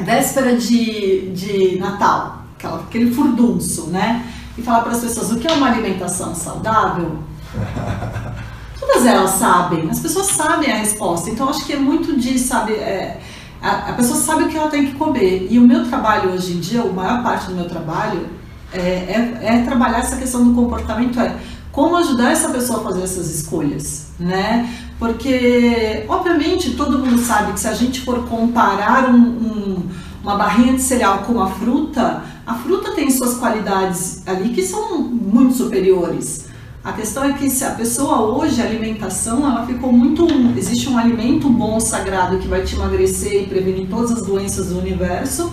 véspera 0.00 0.54
de, 0.54 1.32
de 1.32 1.76
Natal, 1.80 2.44
aquela, 2.56 2.76
aquele 2.82 3.12
furdunço, 3.12 3.88
né? 3.88 4.32
E 4.56 4.62
falar 4.62 4.82
para 4.82 4.92
as 4.92 5.00
pessoas 5.00 5.32
o 5.32 5.40
que 5.40 5.48
é 5.48 5.52
uma 5.52 5.66
alimentação 5.66 6.36
saudável. 6.36 7.18
Todas 8.78 9.04
elas 9.04 9.30
sabem, 9.30 9.90
as 9.90 9.98
pessoas 9.98 10.26
sabem 10.28 10.70
a 10.70 10.76
resposta. 10.76 11.30
Então 11.30 11.48
acho 11.48 11.66
que 11.66 11.72
é 11.72 11.78
muito 11.80 12.16
de, 12.16 12.38
sabe, 12.38 12.74
é, 12.74 13.20
a, 13.60 13.90
a, 13.90 13.92
pessoa 13.94 14.20
sabe 14.20 14.44
o 14.44 14.48
que 14.48 14.56
ela 14.56 14.70
tem 14.70 14.86
que 14.86 14.92
comer. 14.92 15.48
E 15.50 15.58
o 15.58 15.62
meu 15.62 15.84
trabalho 15.88 16.30
hoje 16.30 16.52
em 16.52 16.60
dia, 16.60 16.82
a 16.82 16.86
maior 16.86 17.24
parte 17.24 17.48
do 17.48 17.56
meu 17.56 17.68
trabalho, 17.68 18.28
é, 18.72 18.78
é, 18.78 19.38
é 19.42 19.62
trabalhar 19.64 19.98
essa 19.98 20.16
questão 20.16 20.44
do 20.44 20.54
comportamento, 20.54 21.18
é 21.18 21.34
como 21.72 21.96
ajudar 21.96 22.32
essa 22.32 22.50
pessoa 22.50 22.80
a 22.80 22.82
fazer 22.82 23.02
essas 23.02 23.32
escolhas, 23.34 24.08
né? 24.18 24.68
Porque, 24.98 26.04
obviamente, 26.08 26.72
todo 26.72 26.98
mundo 26.98 27.18
sabe 27.18 27.52
que 27.52 27.60
se 27.60 27.68
a 27.68 27.74
gente 27.74 28.00
for 28.00 28.28
comparar 28.28 29.08
um, 29.08 29.16
um, 29.16 29.82
uma 30.22 30.36
barrinha 30.36 30.74
de 30.74 30.82
cereal 30.82 31.18
com 31.18 31.32
uma 31.32 31.48
fruta, 31.48 32.22
a 32.46 32.54
fruta 32.54 32.92
tem 32.92 33.10
suas 33.10 33.38
qualidades 33.38 34.22
ali 34.26 34.50
que 34.50 34.62
são 34.62 34.98
muito 34.98 35.54
superiores. 35.54 36.50
A 36.82 36.92
questão 36.92 37.24
é 37.24 37.34
que 37.34 37.48
se 37.50 37.62
a 37.62 37.70
pessoa 37.70 38.22
hoje, 38.22 38.60
a 38.60 38.64
alimentação, 38.64 39.44
ela 39.44 39.66
ficou 39.66 39.92
muito. 39.92 40.26
Existe 40.56 40.88
um 40.88 40.96
alimento 40.96 41.48
bom, 41.48 41.78
sagrado, 41.78 42.38
que 42.38 42.48
vai 42.48 42.62
te 42.62 42.74
emagrecer 42.74 43.42
e 43.42 43.46
prevenir 43.46 43.86
todas 43.88 44.12
as 44.12 44.22
doenças 44.22 44.68
do 44.68 44.78
universo. 44.78 45.52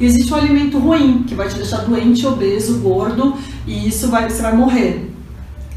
E 0.00 0.06
existe 0.06 0.32
um 0.32 0.36
alimento 0.36 0.78
ruim, 0.78 1.24
que 1.24 1.34
vai 1.34 1.46
te 1.48 1.56
deixar 1.56 1.82
doente, 1.82 2.26
obeso, 2.26 2.78
gordo, 2.80 3.34
e 3.66 3.86
isso 3.86 4.08
vai, 4.08 4.28
você 4.28 4.40
vai 4.40 4.56
morrer. 4.56 5.11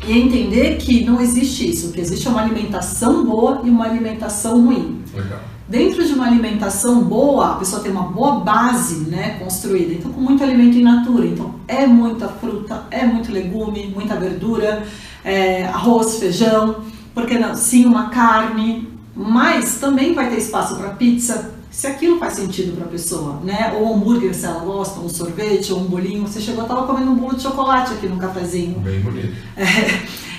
E 0.08 0.18
entender 0.18 0.78
que 0.78 1.04
não 1.04 1.20
existe 1.20 1.70
isso, 1.70 1.92
que 1.92 2.00
existe 2.00 2.28
uma 2.28 2.42
alimentação 2.42 3.25
boa 3.25 3.62
e 3.64 3.70
uma 3.70 3.86
alimentação 3.86 4.66
ruim. 4.66 5.02
Legal. 5.14 5.40
Dentro 5.68 6.06
de 6.06 6.14
uma 6.14 6.28
alimentação 6.28 7.04
boa, 7.04 7.54
a 7.54 7.56
pessoa 7.56 7.82
tem 7.82 7.92
uma 7.92 8.04
boa 8.04 8.42
base 8.42 9.10
né, 9.10 9.40
construída, 9.40 9.94
então 9.94 10.12
com 10.12 10.22
muito 10.22 10.44
alimento 10.44 10.78
in 10.78 10.84
natura. 10.84 11.25
Então 11.25 11.56
é 11.68 11.88
muita 11.88 12.28
fruta, 12.28 12.84
é 12.92 13.04
muito 13.04 13.32
legume, 13.32 13.88
muita 13.88 14.16
verdura, 14.16 14.84
é, 15.24 15.66
arroz, 15.66 16.20
feijão, 16.20 16.84
porque 17.16 17.40
não, 17.40 17.56
sim 17.56 17.86
uma 17.86 18.10
carne, 18.10 18.88
mas 19.16 19.80
também 19.80 20.14
vai 20.14 20.30
ter 20.30 20.38
espaço 20.38 20.75
para 20.75 20.90
pizza, 20.90 21.55
se 21.75 21.88
aquilo 21.88 22.17
faz 22.17 22.36
sentido 22.36 22.74
para 22.77 22.86
a 22.86 22.88
pessoa, 22.88 23.41
né? 23.44 23.74
Ou 23.77 23.94
hambúrguer, 23.94 24.34
se 24.34 24.46
ela 24.46 24.63
gosta, 24.63 24.98
um 25.01 25.10
sorvete, 25.10 25.74
ou 25.74 25.82
um 25.82 25.84
bolinho. 25.84 26.22
Você 26.22 26.39
chegou, 26.39 26.62
estava 26.62 26.88
comendo 26.88 27.12
um 27.12 27.15
bolo 27.15 27.36
de 27.36 27.41
chocolate 27.41 27.91
aqui 27.91 28.08
no 28.08 28.15
cafezinho. 28.15 28.79
Bem 28.79 29.01
bonito. 29.01 29.36
É, 29.58 29.65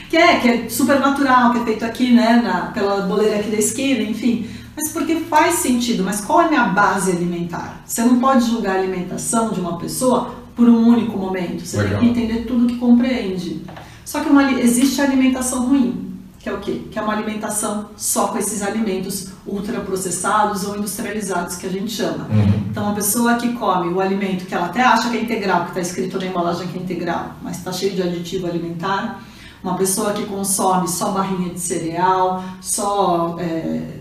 que 0.09 0.17
é, 0.17 0.41
que 0.41 0.49
é 0.49 0.69
super 0.71 0.99
natural, 0.99 1.53
que 1.53 1.59
é 1.59 1.65
feito 1.65 1.85
aqui, 1.85 2.11
né, 2.11 2.41
na, 2.43 2.69
pela 2.69 3.03
boleira 3.03 3.37
aqui 3.37 3.51
da 3.51 3.59
esquina, 3.59 4.01
enfim. 4.01 4.49
Mas 4.75 4.91
porque 4.93 5.17
faz 5.17 5.57
sentido. 5.57 6.03
Mas 6.03 6.23
qual 6.23 6.41
é 6.41 6.47
a 6.47 6.49
minha 6.49 6.65
base 6.69 7.11
alimentar? 7.11 7.83
Você 7.85 8.01
não 8.03 8.19
pode 8.19 8.49
julgar 8.49 8.77
a 8.77 8.79
alimentação 8.79 9.51
de 9.51 9.61
uma 9.61 9.77
pessoa 9.79 10.35
por 10.55 10.67
um 10.67 10.89
único 10.89 11.19
momento. 11.19 11.67
Você 11.67 11.77
Legal. 11.77 12.01
tem 12.01 12.15
que 12.15 12.19
entender 12.19 12.47
tudo 12.47 12.67
que 12.67 12.79
compreende. 12.79 13.63
Só 14.07 14.21
que 14.21 14.31
uma, 14.31 14.53
existe 14.53 15.03
alimentação 15.03 15.67
ruim 15.67 16.06
que 16.47 16.51
é 16.51 16.53
o 16.53 16.61
quê? 16.61 16.83
Que 16.93 16.97
é 16.97 17.03
uma 17.03 17.13
alimentação 17.13 17.91
só 17.97 18.29
com 18.29 18.39
esses 18.39 18.63
alimentos 18.63 19.31
ultraprocessados 19.45 20.65
ou 20.65 20.77
industrializados 20.77 21.57
que 21.57 21.67
a 21.67 21.69
gente 21.69 21.91
chama. 21.91 22.29
Uhum. 22.31 22.67
Então, 22.71 22.85
uma 22.85 22.95
pessoa 22.95 23.35
que 23.35 23.53
come 23.55 23.93
o 23.93 24.01
alimento 24.01 24.47
que 24.47 24.55
ela 24.55 24.67
até 24.67 24.81
acha 24.81 25.11
que 25.11 25.17
é 25.17 25.23
integral, 25.23 25.63
que 25.65 25.71
está 25.71 25.81
escrito 25.81 26.21
na 26.21 26.27
embalagem 26.27 26.69
que 26.69 26.79
é 26.79 26.83
integral, 26.83 27.33
mas 27.43 27.57
está 27.57 27.73
cheio 27.73 27.97
de 27.97 28.03
aditivo 28.03 28.47
alimentar, 28.47 29.21
uma 29.61 29.77
pessoa 29.77 30.13
que 30.13 30.25
consome 30.25 30.87
só 30.87 31.11
barrinha 31.11 31.53
de 31.53 31.59
cereal, 31.59 32.45
só 32.61 33.35
é, 33.41 33.99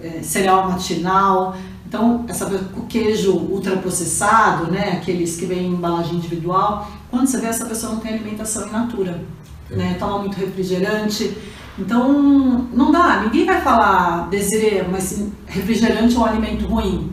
é, 0.00 0.22
cereal 0.22 0.70
matinal, 0.70 1.56
então, 1.84 2.24
essa, 2.28 2.46
o 2.76 2.86
queijo 2.86 3.32
ultraprocessado, 3.32 4.70
né, 4.70 5.00
aqueles 5.02 5.36
que 5.36 5.46
vêm 5.46 5.66
em 5.66 5.72
embalagem 5.72 6.14
individual, 6.14 6.88
quando 7.10 7.26
você 7.26 7.40
vê 7.40 7.48
essa 7.48 7.66
pessoa 7.66 7.94
não 7.94 8.00
tem 8.00 8.14
alimentação 8.14 8.68
in 8.68 8.70
natura, 8.70 9.20
né, 9.68 9.96
toma 9.98 10.20
muito 10.20 10.36
refrigerante, 10.36 11.36
então, 11.78 12.66
não 12.72 12.90
dá, 12.90 13.20
ninguém 13.22 13.46
vai 13.46 13.60
falar, 13.60 14.28
Desirê, 14.28 14.84
mas 14.90 15.24
refrigerante 15.46 16.16
é 16.16 16.18
um 16.18 16.24
alimento 16.24 16.66
ruim. 16.66 17.12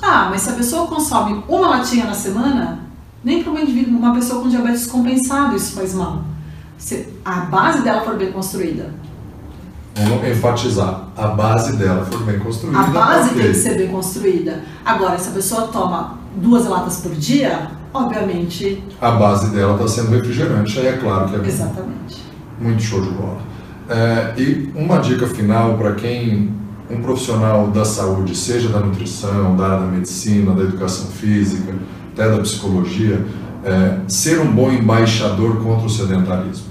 Tá, 0.00 0.28
mas 0.30 0.42
se 0.42 0.50
a 0.50 0.54
pessoa 0.54 0.86
consome 0.86 1.42
uma 1.48 1.68
latinha 1.68 2.06
na 2.06 2.14
semana, 2.14 2.80
nem 3.22 3.42
para 3.42 3.52
um 3.52 3.58
indivíduo, 3.58 3.98
uma 3.98 4.14
pessoa 4.14 4.42
com 4.42 4.48
diabetes 4.48 4.86
compensado 4.86 5.56
isso 5.56 5.72
faz 5.74 5.92
mal. 5.92 6.22
Se 6.78 7.08
a 7.24 7.40
base 7.40 7.82
dela 7.82 8.02
for 8.02 8.16
bem 8.16 8.32
construída. 8.32 8.94
Vamos 9.96 10.28
enfatizar, 10.28 11.08
a 11.16 11.26
base 11.26 11.76
dela 11.76 12.04
for 12.06 12.22
bem 12.22 12.38
construída. 12.38 12.78
A 12.78 12.84
base 12.84 13.34
tem 13.34 13.48
que 13.48 13.54
ser 13.54 13.76
bem 13.76 13.88
construída. 13.88 14.62
Agora, 14.84 15.18
se 15.18 15.28
a 15.28 15.32
pessoa 15.32 15.68
toma 15.68 16.18
duas 16.36 16.66
latas 16.66 16.98
por 16.98 17.12
dia, 17.16 17.72
obviamente. 17.92 18.82
A 19.00 19.10
base 19.10 19.50
dela 19.50 19.74
está 19.74 19.88
sendo 19.88 20.10
refrigerante, 20.12 20.78
aí 20.78 20.86
é 20.86 20.96
claro 20.96 21.28
que 21.28 21.36
é 21.36 21.48
Exatamente. 21.48 22.22
muito 22.60 22.80
show 22.80 23.02
de 23.02 23.10
bola. 23.10 23.47
É, 23.88 24.34
e 24.36 24.70
uma 24.74 24.98
dica 24.98 25.26
final 25.26 25.78
para 25.78 25.94
quem, 25.94 26.52
um 26.90 27.00
profissional 27.00 27.68
da 27.68 27.84
saúde, 27.84 28.36
seja 28.36 28.68
da 28.68 28.80
nutrição, 28.80 29.56
da 29.56 29.64
área 29.64 29.86
da 29.86 29.86
medicina, 29.86 30.52
da 30.52 30.62
educação 30.62 31.06
física, 31.06 31.74
até 32.12 32.30
da 32.30 32.38
psicologia, 32.38 33.24
é, 33.64 33.98
ser 34.06 34.40
um 34.40 34.52
bom 34.52 34.70
embaixador 34.70 35.62
contra 35.62 35.86
o 35.86 35.90
sedentarismo. 35.90 36.66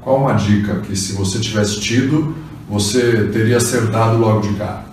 Qual 0.00 0.18
uma 0.18 0.34
dica 0.34 0.80
que, 0.80 0.96
se 0.96 1.12
você 1.12 1.38
tivesse 1.40 1.80
tido, 1.80 2.34
você 2.68 3.28
teria 3.32 3.56
acertado 3.56 4.16
logo 4.16 4.40
de 4.40 4.54
cara? 4.54 4.84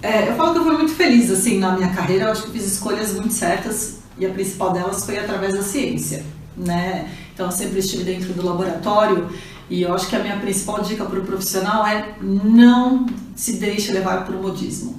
É, 0.00 0.28
eu 0.28 0.36
falo 0.36 0.52
que 0.52 0.60
eu 0.60 0.64
fui 0.64 0.76
muito 0.76 0.92
feliz 0.92 1.30
assim 1.30 1.58
na 1.58 1.72
minha 1.72 1.88
carreira. 1.88 2.26
Eu 2.26 2.30
acho 2.30 2.44
que 2.44 2.52
fiz 2.52 2.66
escolhas 2.66 3.12
muito 3.14 3.32
certas 3.32 3.98
e 4.16 4.24
a 4.24 4.30
principal 4.30 4.72
delas 4.72 5.04
foi 5.04 5.18
através 5.18 5.54
da 5.54 5.62
ciência, 5.62 6.24
né? 6.56 7.10
Então 7.34 7.46
eu 7.46 7.52
sempre 7.52 7.80
estive 7.80 8.04
dentro 8.04 8.32
do 8.32 8.44
laboratório 8.44 9.28
e 9.70 9.82
eu 9.82 9.94
acho 9.94 10.08
que 10.08 10.16
a 10.16 10.20
minha 10.20 10.36
principal 10.36 10.82
dica 10.82 11.04
para 11.04 11.18
o 11.18 11.24
profissional 11.24 11.86
é 11.86 12.14
não 12.22 13.06
se 13.36 13.54
deixe 13.54 13.92
levar 13.92 14.24
por 14.24 14.34
modismo, 14.34 14.98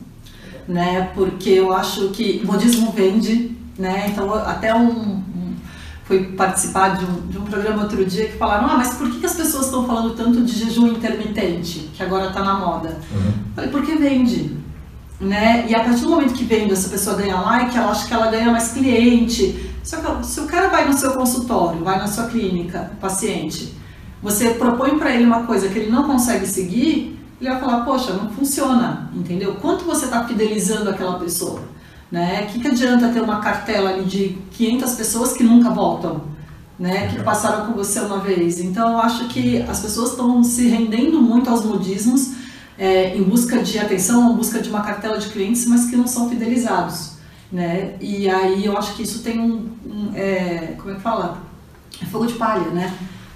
né? 0.67 1.09
Porque 1.15 1.49
eu 1.49 1.73
acho 1.73 2.09
que 2.09 2.45
modismo 2.45 2.91
vende, 2.91 3.55
né? 3.77 4.09
Então 4.09 4.33
até 4.33 4.73
um, 4.75 4.89
um 4.89 5.55
fui 6.09 6.23
participar 6.23 6.97
de 6.97 7.05
um, 7.05 7.27
de 7.27 7.37
um 7.37 7.43
programa 7.43 7.83
outro 7.83 8.03
dia 8.03 8.27
que 8.27 8.37
falaram, 8.37 8.67
ah, 8.67 8.77
mas 8.77 8.95
por 8.95 9.09
que, 9.11 9.19
que 9.19 9.25
as 9.27 9.35
pessoas 9.35 9.65
estão 9.65 9.85
falando 9.85 10.15
tanto 10.15 10.41
de 10.43 10.51
jejum 10.53 10.87
intermitente, 10.87 11.89
que 11.93 12.01
agora 12.01 12.29
está 12.29 12.43
na 12.43 12.55
moda? 12.55 12.99
Uhum. 13.11 13.31
Falei, 13.55 13.69
porque 13.69 13.95
vende. 13.95 14.57
Né? 15.19 15.65
E 15.67 15.75
a 15.75 15.83
partir 15.83 16.01
do 16.01 16.09
momento 16.09 16.33
que 16.33 16.43
vende, 16.43 16.73
essa 16.73 16.89
pessoa 16.89 17.15
ganha 17.15 17.39
like, 17.39 17.77
ela 17.77 17.91
acha 17.91 18.07
que 18.07 18.13
ela 18.13 18.31
ganha 18.31 18.51
mais 18.51 18.71
cliente. 18.71 19.69
Só 19.83 19.97
que 19.97 20.25
se 20.25 20.39
o 20.39 20.45
cara 20.45 20.69
vai 20.69 20.87
no 20.87 20.93
seu 20.93 21.13
consultório, 21.13 21.83
vai 21.83 21.99
na 21.99 22.07
sua 22.07 22.25
clínica, 22.25 22.91
paciente, 22.99 23.75
você 24.21 24.51
propõe 24.51 24.97
para 24.97 25.13
ele 25.13 25.25
uma 25.25 25.43
coisa 25.43 25.69
que 25.69 25.79
ele 25.79 25.91
não 25.91 26.03
consegue 26.03 26.45
seguir, 26.45 27.17
ele 27.39 27.49
vai 27.49 27.59
falar, 27.59 27.85
poxa, 27.85 28.13
não 28.13 28.29
funciona, 28.29 29.09
entendeu? 29.13 29.55
Quanto 29.55 29.85
você 29.85 30.05
está 30.05 30.27
fidelizando 30.27 30.89
aquela 30.89 31.17
pessoa? 31.17 31.61
Né? 32.11 32.43
O 32.43 32.51
que, 32.51 32.59
que 32.59 32.67
adianta 32.67 33.09
ter 33.09 33.21
uma 33.21 33.39
cartela 33.39 33.91
ali 33.91 34.03
de 34.03 34.37
500 34.51 34.93
pessoas 34.95 35.33
que 35.33 35.43
nunca 35.43 35.69
voltam, 35.69 36.21
né? 36.77 37.07
Que 37.07 37.21
passaram 37.21 37.67
com 37.67 37.73
você 37.73 37.99
uma 37.99 38.19
vez. 38.19 38.59
Então, 38.59 38.93
eu 38.93 38.97
acho 38.99 39.27
que 39.27 39.61
as 39.61 39.79
pessoas 39.79 40.11
estão 40.11 40.43
se 40.43 40.67
rendendo 40.67 41.21
muito 41.21 41.49
aos 41.49 41.63
modismos 41.63 42.31
é, 42.77 43.15
em 43.15 43.21
busca 43.21 43.61
de 43.61 43.77
atenção, 43.77 44.31
em 44.31 44.35
busca 44.35 44.59
de 44.59 44.69
uma 44.69 44.81
cartela 44.81 45.17
de 45.17 45.29
clientes, 45.29 45.65
mas 45.67 45.85
que 45.85 45.95
não 45.95 46.07
são 46.07 46.29
fidelizados, 46.29 47.11
né? 47.51 47.95
E 47.99 48.29
aí 48.29 48.65
eu 48.65 48.77
acho 48.77 48.95
que 48.95 49.03
isso 49.03 49.21
tem 49.21 49.39
um, 49.39 49.69
um 49.85 50.11
é, 50.15 50.75
como 50.77 50.91
é 50.91 50.95
que 50.95 51.01
fala? 51.01 51.43
É 52.01 52.05
fogo 52.05 52.25
de 52.25 52.33
palha, 52.33 52.69
né? 52.71 52.91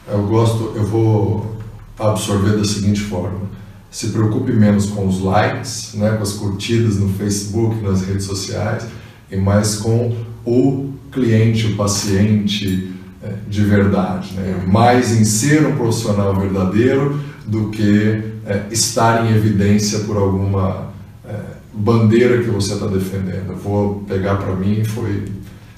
Eu 0.07 0.23
gosto, 0.27 0.73
eu 0.75 0.85
vou 0.85 1.57
absorver 1.97 2.57
da 2.57 2.65
seguinte 2.65 3.01
forma. 3.01 3.41
Se 3.89 4.07
preocupe 4.07 4.51
menos 4.51 4.87
com 4.87 5.07
os 5.07 5.21
likes, 5.21 5.93
né, 5.93 6.11
com 6.17 6.23
as 6.23 6.33
curtidas 6.33 6.97
no 6.97 7.09
Facebook, 7.09 7.81
nas 7.81 8.01
redes 8.01 8.25
sociais, 8.25 8.85
e 9.31 9.37
mais 9.37 9.75
com 9.75 10.15
o 10.45 10.93
cliente, 11.11 11.67
o 11.67 11.75
paciente 11.75 12.91
é, 13.21 13.33
de 13.47 13.63
verdade. 13.63 14.33
Né? 14.33 14.65
Mais 14.67 15.11
em 15.11 15.23
ser 15.23 15.65
um 15.65 15.77
profissional 15.77 16.35
verdadeiro 16.35 17.19
do 17.45 17.69
que 17.69 18.21
é, 18.45 18.65
estar 18.71 19.25
em 19.25 19.35
evidência 19.35 19.99
por 19.99 20.17
alguma 20.17 20.91
é, 21.25 21.35
bandeira 21.73 22.43
que 22.43 22.49
você 22.49 22.73
está 22.73 22.87
defendendo. 22.87 23.51
Eu 23.51 23.57
vou 23.57 24.03
pegar 24.07 24.35
para 24.35 24.55
mim, 24.55 24.83
foi 24.83 25.25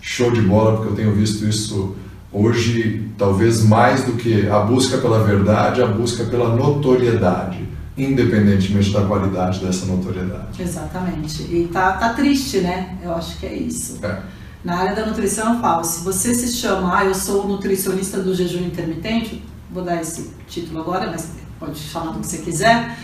show 0.01 0.31
de 0.31 0.41
bola, 0.41 0.77
porque 0.77 0.93
eu 0.93 0.95
tenho 0.95 1.11
visto 1.13 1.45
isso 1.45 1.95
hoje, 2.35 3.09
talvez 3.17 3.63
mais 3.63 4.03
do 4.03 4.13
que 4.13 4.47
a 4.49 4.59
busca 4.59 4.97
pela 4.97 5.23
verdade, 5.23 5.81
a 5.81 5.87
busca 5.87 6.25
pela 6.25 6.55
notoriedade 6.55 7.65
independentemente 7.97 8.91
da 8.91 9.05
qualidade 9.05 9.59
dessa 9.59 9.85
notoriedade. 9.85 10.61
Exatamente. 10.61 11.43
E 11.43 11.69
tá, 11.71 11.93
tá 11.93 12.09
triste, 12.13 12.59
né? 12.59 12.97
Eu 13.01 13.15
acho 13.15 13.37
que 13.37 13.45
é 13.45 13.55
isso. 13.55 14.05
É. 14.05 14.21
Na 14.63 14.77
área 14.77 14.95
da 14.95 15.05
nutrição 15.05 15.53
eu 15.53 15.61
falo, 15.61 15.83
se 15.83 16.03
você 16.03 16.33
se 16.33 16.51
chama, 16.53 16.97
ah, 16.97 17.05
eu 17.05 17.13
sou 17.13 17.47
nutricionista 17.47 18.19
do 18.19 18.35
jejum 18.35 18.65
intermitente, 18.65 19.43
vou 19.71 19.83
dar 19.83 20.01
esse 20.01 20.31
título 20.47 20.81
agora, 20.81 21.09
mas 21.09 21.31
pode 21.59 21.77
chamar 21.77 22.11
do 22.11 22.19
que 22.19 22.27
você 22.27 22.39
quiser, 22.39 22.97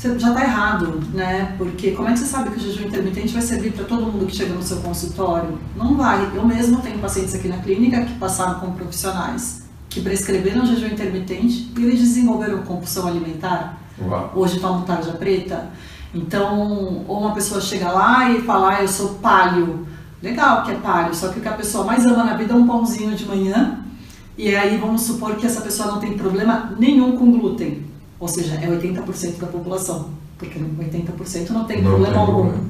você 0.00 0.18
já 0.18 0.28
está 0.28 0.42
errado, 0.42 1.02
né? 1.12 1.54
Porque 1.58 1.90
como 1.90 2.08
é 2.08 2.12
que 2.12 2.20
você 2.20 2.24
sabe 2.24 2.50
que 2.50 2.56
o 2.56 2.60
jejum 2.60 2.86
intermitente 2.86 3.34
vai 3.34 3.42
servir 3.42 3.72
para 3.72 3.84
todo 3.84 4.06
mundo 4.06 4.24
que 4.24 4.34
chega 4.34 4.54
no 4.54 4.62
seu 4.62 4.78
consultório? 4.78 5.58
Não 5.76 5.94
vai. 5.94 6.30
Eu 6.34 6.46
mesmo 6.46 6.80
tenho 6.80 6.98
pacientes 6.98 7.34
aqui 7.34 7.48
na 7.48 7.58
clínica 7.58 8.02
que 8.02 8.14
passaram 8.14 8.60
com 8.60 8.72
profissionais 8.72 9.68
que 9.90 10.00
prescreveram 10.00 10.64
jejum 10.64 10.86
intermitente 10.86 11.70
e 11.76 11.82
eles 11.82 12.00
desenvolveram 12.00 12.62
compulsão 12.62 13.06
alimentar. 13.06 13.78
Uau. 14.00 14.32
Hoje 14.36 14.58
tomam 14.58 14.82
tarja 14.82 15.12
preta. 15.12 15.68
Então, 16.14 17.04
ou 17.06 17.20
uma 17.20 17.34
pessoa 17.34 17.60
chega 17.60 17.90
lá 17.90 18.30
e 18.30 18.40
fala, 18.40 18.76
ah, 18.76 18.82
eu 18.82 18.88
sou 18.88 19.16
palio. 19.16 19.86
Legal 20.22 20.62
que 20.62 20.70
é 20.70 20.74
palio, 20.76 21.14
só 21.14 21.28
que 21.28 21.40
o 21.40 21.42
que 21.42 21.48
a 21.48 21.52
pessoa 21.52 21.84
mais 21.84 22.06
ama 22.06 22.24
na 22.24 22.34
vida 22.34 22.54
é 22.54 22.56
um 22.56 22.66
pãozinho 22.66 23.14
de 23.14 23.26
manhã. 23.26 23.84
E 24.38 24.54
aí 24.56 24.78
vamos 24.78 25.02
supor 25.02 25.36
que 25.36 25.44
essa 25.44 25.60
pessoa 25.60 25.92
não 25.92 26.00
tem 26.00 26.16
problema 26.16 26.74
nenhum 26.78 27.18
com 27.18 27.30
glúten. 27.30 27.89
Ou 28.20 28.28
seja, 28.28 28.54
é 28.56 28.68
80% 28.68 29.38
da 29.38 29.46
população. 29.46 30.10
Porque 30.38 30.58
80% 30.58 31.50
não 31.50 31.64
tem 31.64 31.82
Não 31.82 31.90
problema 31.90 32.12
tem 32.12 32.20
algum. 32.20 32.34
problema. 32.42 32.64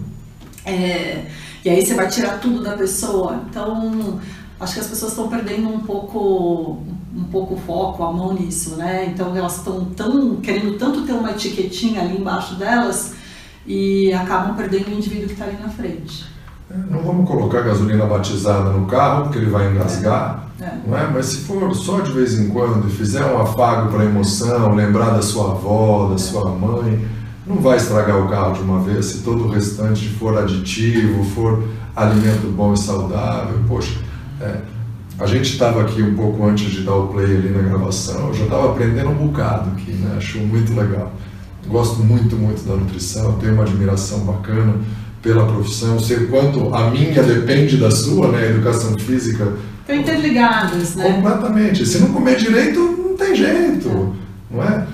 É, 0.64 1.26
e 1.64 1.68
aí 1.70 1.84
você 1.84 1.94
vai 1.94 2.08
tirar 2.08 2.38
tudo 2.40 2.62
da 2.62 2.76
pessoa. 2.76 3.42
Então, 3.50 4.20
acho 4.58 4.74
que 4.74 4.80
as 4.80 4.86
pessoas 4.86 5.12
estão 5.12 5.28
perdendo 5.28 5.68
um 5.68 5.80
pouco 5.80 6.78
um 7.14 7.24
pouco 7.24 7.54
o 7.54 7.56
foco, 7.58 8.04
a 8.04 8.12
mão 8.12 8.32
nisso, 8.32 8.76
né? 8.76 9.06
Então 9.06 9.36
elas 9.36 9.56
estão 9.56 9.84
tão 9.86 10.36
querendo 10.36 10.78
tanto 10.78 11.02
ter 11.02 11.12
uma 11.12 11.32
etiquetinha 11.32 12.02
ali 12.02 12.16
embaixo 12.18 12.54
delas 12.54 13.14
e 13.66 14.12
acabam 14.12 14.54
perdendo 14.56 14.88
o 14.90 14.94
indivíduo 14.94 15.26
que 15.26 15.32
está 15.32 15.44
ali 15.46 15.56
na 15.60 15.68
frente. 15.68 16.24
Não 16.88 17.02
vamos 17.02 17.28
colocar 17.28 17.62
gasolina 17.62 18.06
batizada 18.06 18.70
no 18.70 18.86
carro, 18.86 19.24
porque 19.24 19.38
ele 19.38 19.50
vai 19.50 19.70
engasgar, 19.70 20.46
é. 20.60 20.70
não 20.86 20.96
é? 20.96 21.10
Mas 21.12 21.26
se 21.26 21.38
for 21.38 21.74
só 21.74 22.00
de 22.00 22.12
vez 22.12 22.38
em 22.38 22.48
quando 22.48 22.86
e 22.86 22.90
fizer 22.92 23.24
um 23.24 23.40
afago 23.40 23.90
para 23.90 24.02
a 24.02 24.04
emoção, 24.04 24.74
lembrar 24.74 25.10
da 25.10 25.22
sua 25.22 25.50
avó, 25.50 26.08
da 26.10 26.18
sua 26.18 26.48
mãe, 26.50 27.04
não 27.44 27.56
vai 27.56 27.76
estragar 27.76 28.24
o 28.24 28.28
carro 28.28 28.52
de 28.52 28.60
uma 28.60 28.78
vez 28.80 29.06
se 29.06 29.18
todo 29.22 29.46
o 29.46 29.50
restante 29.50 30.08
for 30.10 30.38
aditivo, 30.38 31.24
for 31.24 31.64
alimento 31.96 32.46
bom 32.54 32.72
e 32.72 32.78
saudável. 32.78 33.58
Poxa, 33.66 33.98
é, 34.40 34.58
a 35.18 35.26
gente 35.26 35.52
estava 35.52 35.82
aqui 35.82 36.00
um 36.00 36.14
pouco 36.14 36.46
antes 36.46 36.70
de 36.70 36.82
dar 36.82 36.94
o 36.94 37.08
play 37.08 37.36
ali 37.36 37.48
na 37.48 37.62
gravação, 37.62 38.28
eu 38.28 38.34
já 38.34 38.44
estava 38.44 38.70
aprendendo 38.70 39.10
um 39.10 39.26
bocado 39.26 39.70
aqui, 39.70 39.90
né? 39.90 40.14
Acho 40.16 40.38
muito 40.38 40.72
legal. 40.72 41.12
Gosto 41.66 42.02
muito, 42.04 42.36
muito 42.36 42.66
da 42.66 42.76
nutrição, 42.76 43.32
tenho 43.34 43.54
uma 43.54 43.64
admiração 43.64 44.20
bacana 44.20 44.74
pela 45.22 45.46
profissão, 45.46 45.98
sei 45.98 46.26
quanto 46.26 46.74
a 46.74 46.90
minha 46.90 47.22
depende 47.22 47.76
da 47.76 47.90
sua, 47.90 48.28
né? 48.28 48.50
Educação 48.50 48.98
física. 48.98 49.52
Estão 49.80 49.96
interligadas, 49.96 50.96
né? 50.96 51.12
Completamente. 51.12 51.84
Se 51.84 51.98
não 51.98 52.08
comer 52.08 52.36
direito, 52.36 52.80
não 52.80 53.16
tem 53.16 53.34
jeito, 53.34 54.14
não 54.50 54.62
é? 54.62 54.86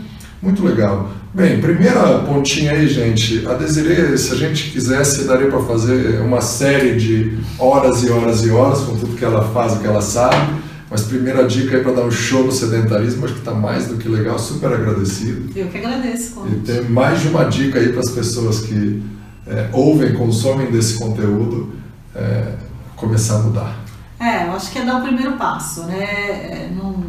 Muito 0.42 0.64
legal. 0.64 1.10
Bem, 1.32 1.60
primeira 1.60 2.20
pontinha 2.20 2.72
aí, 2.72 2.88
gente. 2.88 3.46
A 3.46 3.54
Desiree, 3.54 4.16
se 4.16 4.32
a 4.32 4.36
gente 4.36 4.70
quisesse, 4.70 5.24
daria 5.24 5.48
para 5.48 5.60
fazer 5.60 6.20
uma 6.22 6.40
série 6.40 6.96
de 6.96 7.38
horas 7.58 8.02
e 8.02 8.10
horas 8.10 8.42
e 8.42 8.50
horas 8.50 8.80
com 8.80 8.96
tudo 8.96 9.16
que 9.16 9.24
ela 9.24 9.44
faz, 9.52 9.74
o 9.74 9.80
que 9.80 9.86
ela 9.86 10.00
sabe. 10.00 10.54
Mas 10.90 11.02
primeira 11.02 11.44
dica 11.44 11.76
aí 11.76 11.82
para 11.82 11.92
dar 11.92 12.04
um 12.04 12.10
show 12.10 12.44
no 12.44 12.52
sedentarismo, 12.52 13.24
acho 13.24 13.34
que 13.34 13.40
está 13.40 13.52
mais 13.52 13.86
do 13.86 13.96
que 13.96 14.08
legal, 14.08 14.38
super 14.38 14.72
agradecido. 14.72 15.50
Eu 15.54 15.66
que 15.66 15.78
agradeço. 15.78 16.42
E 16.50 16.54
tem 16.60 16.84
mais 16.84 17.20
de 17.20 17.28
uma 17.28 17.44
dica 17.44 17.80
aí 17.80 17.88
para 17.88 18.00
as 18.00 18.10
pessoas 18.10 18.60
que 18.60 19.02
é, 19.46 19.68
ouvem, 19.72 20.14
consomem 20.14 20.70
desse 20.70 20.98
conteúdo, 20.98 21.72
é, 22.14 22.54
começar 22.96 23.36
a 23.36 23.38
mudar. 23.40 23.76
É, 24.18 24.46
eu 24.46 24.52
acho 24.52 24.70
que 24.70 24.78
é 24.78 24.84
dar 24.84 24.98
o 24.98 25.02
primeiro 25.02 25.32
passo, 25.32 25.84
né? 25.84 26.04
É, 26.04 26.70
não, 26.74 27.04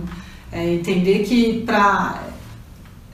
é 0.52 0.74
entender 0.74 1.20
que 1.20 1.64
para 1.64 2.28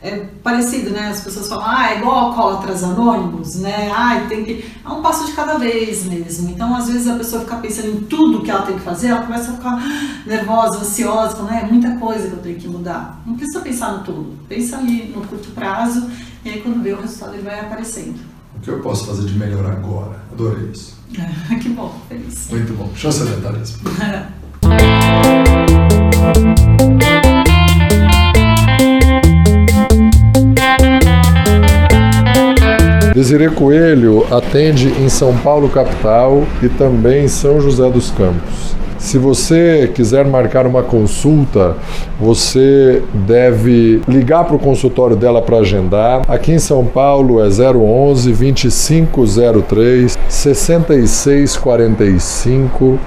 é 0.04 0.18
parecido, 0.44 0.90
né? 0.90 1.08
As 1.08 1.22
pessoas 1.22 1.48
falam, 1.48 1.66
ah, 1.66 1.94
é 1.94 1.98
igual 1.98 2.26
alcoólatras 2.26 2.84
anônimos, 2.84 3.56
né? 3.56 3.90
Ah, 3.90 4.26
tem 4.28 4.44
que. 4.44 4.70
É 4.84 4.90
um 4.90 5.02
passo 5.02 5.26
de 5.26 5.32
cada 5.32 5.58
vez 5.58 6.04
mesmo. 6.04 6.50
Então, 6.50 6.76
às 6.76 6.88
vezes, 6.88 7.08
a 7.08 7.16
pessoa 7.16 7.44
fica 7.44 7.56
pensando 7.56 7.88
em 7.88 8.02
tudo 8.02 8.44
que 8.44 8.52
ela 8.52 8.64
tem 8.64 8.76
que 8.76 8.82
fazer, 8.82 9.08
ela 9.08 9.22
começa 9.22 9.52
a 9.52 9.54
ficar 9.56 9.82
nervosa, 10.26 10.80
ansiosa, 10.80 11.38
falando, 11.38 11.54
é 11.54 11.64
muita 11.64 11.96
coisa 11.96 12.28
que 12.28 12.34
eu 12.34 12.40
tenho 12.40 12.60
que 12.60 12.68
mudar. 12.68 13.22
Não 13.26 13.36
precisa 13.36 13.62
pensar 13.62 13.94
no 13.94 14.04
tudo. 14.04 14.38
Pensa 14.50 14.78
ali 14.78 15.14
no 15.16 15.26
curto 15.26 15.52
prazo, 15.52 16.10
e 16.44 16.50
aí 16.50 16.62
quando 16.62 16.84
vê 16.84 16.92
o 16.92 17.00
resultado 17.00 17.36
ele 17.36 17.44
vai 17.44 17.62
aparecendo. 17.62 18.33
O 18.64 18.66
que 18.66 18.72
eu 18.72 18.80
posso 18.80 19.08
fazer 19.08 19.26
de 19.26 19.38
melhor 19.38 19.66
agora? 19.66 20.16
Adorei 20.32 20.70
isso. 20.72 20.96
que 21.62 21.68
bom, 21.68 21.94
feliz. 22.08 22.48
Muito 22.50 22.72
bom. 22.72 22.90
Show 22.96 23.12
sedentarismo. 23.12 23.82
Desirê 33.14 33.50
Coelho 33.50 34.26
atende 34.34 34.88
em 34.88 35.10
São 35.10 35.38
Paulo 35.40 35.68
capital 35.68 36.48
e 36.62 36.70
também 36.70 37.26
em 37.26 37.28
São 37.28 37.60
José 37.60 37.92
dos 37.92 38.12
Campos. 38.12 38.78
Se 39.04 39.18
você 39.18 39.92
quiser 39.94 40.26
marcar 40.26 40.66
uma 40.66 40.82
consulta, 40.82 41.76
você 42.18 43.04
deve 43.14 44.02
ligar 44.08 44.46
para 44.46 44.56
o 44.56 44.60
consultório 44.60 45.18
dela 45.18 45.42
para 45.42 45.58
agendar. 45.58 46.22
Aqui 46.26 46.54
em 46.54 46.58
São 46.58 46.86
Paulo 46.86 47.44
é 47.44 47.50
011 47.50 48.32
2503 48.32 50.18
6645 50.30 52.98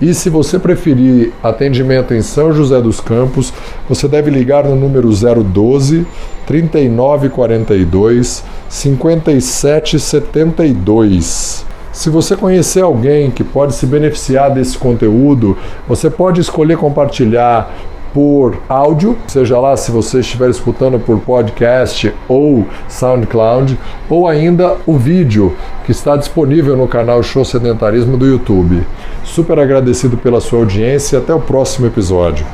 E 0.00 0.14
se 0.14 0.30
você 0.30 0.58
preferir 0.58 1.30
atendimento 1.42 2.14
em 2.14 2.22
São 2.22 2.54
José 2.54 2.80
dos 2.80 3.00
Campos, 3.00 3.52
você 3.86 4.08
deve 4.08 4.30
ligar 4.30 4.64
no 4.64 4.74
número 4.74 5.10
012 5.10 6.06
3942 6.46 8.42
5772. 8.68 11.66
Se 11.92 12.08
você 12.08 12.34
conhecer 12.34 12.82
alguém 12.82 13.30
que 13.30 13.44
pode 13.44 13.74
se 13.74 13.84
beneficiar 13.84 14.54
desse 14.54 14.78
conteúdo, 14.78 15.58
você 15.86 16.08
pode 16.08 16.40
escolher 16.40 16.78
compartilhar 16.78 17.70
por 18.12 18.60
áudio, 18.68 19.16
seja 19.26 19.58
lá 19.58 19.74
se 19.76 19.90
você 19.90 20.20
estiver 20.20 20.50
escutando 20.50 20.98
por 20.98 21.18
podcast 21.20 22.12
ou 22.28 22.66
SoundCloud, 22.88 23.78
ou 24.08 24.28
ainda 24.28 24.76
o 24.86 24.96
vídeo 24.96 25.54
que 25.84 25.92
está 25.92 26.16
disponível 26.16 26.76
no 26.76 26.88
canal 26.88 27.22
Show 27.22 27.44
Sedentarismo 27.44 28.16
do 28.16 28.26
YouTube. 28.26 28.82
Super 29.24 29.58
agradecido 29.58 30.16
pela 30.16 30.40
sua 30.40 30.60
audiência 30.60 31.16
e 31.16 31.18
até 31.18 31.34
o 31.34 31.40
próximo 31.40 31.86
episódio. 31.86 32.46